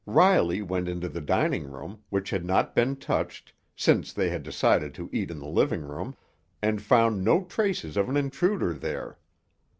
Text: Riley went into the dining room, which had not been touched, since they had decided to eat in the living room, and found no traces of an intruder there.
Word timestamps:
Riley 0.07 0.63
went 0.63 0.87
into 0.89 1.07
the 1.09 1.21
dining 1.21 1.69
room, 1.69 2.01
which 2.09 2.31
had 2.31 2.43
not 2.43 2.73
been 2.73 2.95
touched, 2.95 3.53
since 3.75 4.11
they 4.11 4.31
had 4.31 4.41
decided 4.41 4.95
to 4.95 5.11
eat 5.13 5.29
in 5.29 5.37
the 5.37 5.45
living 5.47 5.81
room, 5.83 6.17
and 6.59 6.81
found 6.81 7.23
no 7.23 7.43
traces 7.43 7.95
of 7.95 8.09
an 8.09 8.17
intruder 8.17 8.73
there. 8.73 9.19